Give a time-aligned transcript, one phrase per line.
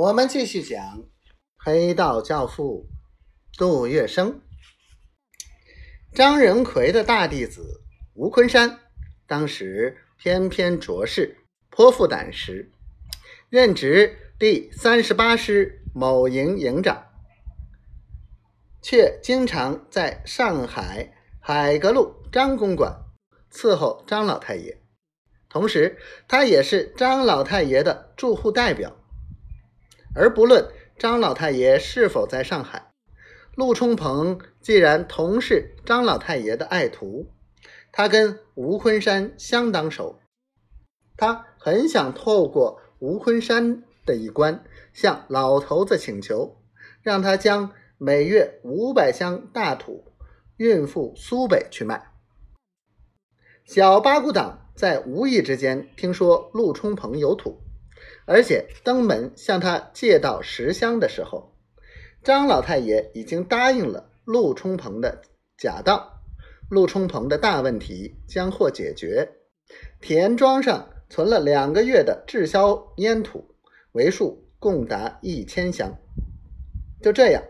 [0.00, 1.02] 我们继续讲
[1.58, 2.88] 黑道教父
[3.58, 4.36] 杜月笙。
[6.14, 7.82] 张仁奎的大弟子
[8.14, 8.80] 吴昆山，
[9.26, 12.72] 当时翩翩卓势，颇负胆识，
[13.50, 17.04] 任职第三十八师某营营长，
[18.80, 23.02] 却经常在上海海格路张公馆
[23.52, 24.80] 伺候张老太爷。
[25.50, 28.96] 同时，他也是张老太爷的住户代表。
[30.14, 30.68] 而不论
[30.98, 32.92] 张老太爷是否在上海，
[33.54, 37.30] 陆冲鹏既然同是张老太爷的爱徒，
[37.92, 40.20] 他跟吴昆山相当熟，
[41.16, 46.56] 他很想透过吴昆山的一关，向老头子请求，
[47.02, 50.12] 让他将每月五百箱大土
[50.56, 52.12] 运赴苏北去卖。
[53.64, 57.60] 小八股党在无意之间听说陆冲鹏有土。
[58.24, 61.52] 而且登门向他借到十箱的时候，
[62.22, 65.22] 张老太爷已经答应了陆冲鹏的
[65.56, 66.20] 假当，
[66.68, 69.28] 陆冲鹏的大问题将获解决。
[70.00, 73.54] 田庄上存了两个月的滞销烟土，
[73.92, 75.98] 为数共达一千箱。
[77.02, 77.42] 就这样，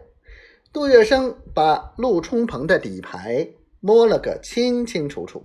[0.72, 5.44] 杜月笙把陆冲鹏的底牌摸了个清清楚楚，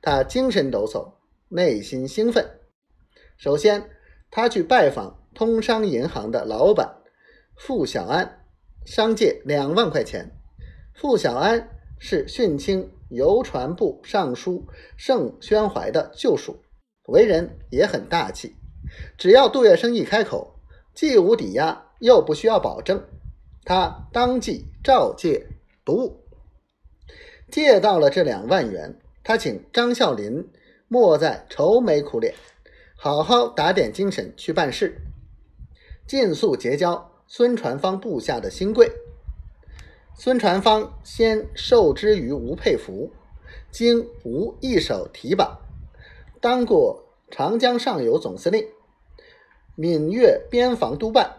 [0.00, 1.12] 他精神抖擞，
[1.48, 2.60] 内心兴奋。
[3.36, 3.90] 首先。
[4.30, 6.96] 他去拜访通商银行的老板
[7.56, 8.44] 傅小安，
[8.86, 10.30] 商借两万块钱。
[10.94, 16.62] 傅小安是训清邮传部尚书盛宣怀的旧属，
[17.08, 18.54] 为人也很大气。
[19.18, 20.60] 只要杜月笙一开口，
[20.94, 23.04] 既无抵押，又不需要保证，
[23.64, 25.46] 他当即照借
[25.84, 26.24] 不误。
[27.50, 30.48] 借到了这两万元，他请张孝林
[30.88, 32.34] 莫再愁眉苦脸。
[33.02, 35.00] 好好打点精神去办事，
[36.06, 38.92] 尽速结交孙传芳部下的新贵。
[40.14, 43.10] 孙传芳先受之于吴佩孚，
[43.70, 45.60] 经吴一手提拔，
[46.42, 48.68] 当过长江上游总司令、
[49.76, 51.36] 闽粤边防督办、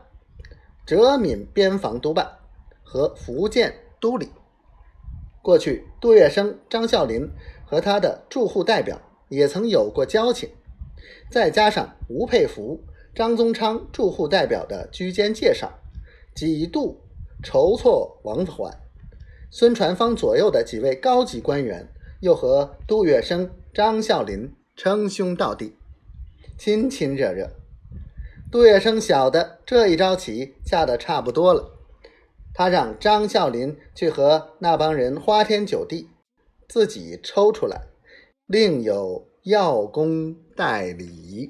[0.83, 2.39] 浙闽边防督办
[2.81, 4.31] 和福建督理。
[5.43, 7.29] 过去，杜月笙、张啸林
[7.67, 10.49] 和他的驻沪代表也曾有过交情。
[11.29, 12.83] 再加上吴佩孚、
[13.15, 15.79] 张宗昌住户代表的居间介绍，
[16.35, 17.01] 几度
[17.43, 18.79] 筹措往返。
[19.49, 21.87] 孙传芳左右的几位高级官员
[22.21, 25.75] 又和杜月笙、张啸林称兄道弟，
[26.57, 27.49] 亲亲热热。
[28.51, 31.71] 杜月笙晓得这一招棋下的差不多了，
[32.53, 36.09] 他让张啸林去和那帮人花天酒地，
[36.67, 37.81] 自己抽出来，
[38.45, 39.30] 另有。
[39.43, 41.49] 要功代理。